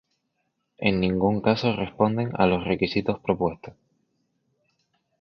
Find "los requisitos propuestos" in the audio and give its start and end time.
2.47-3.75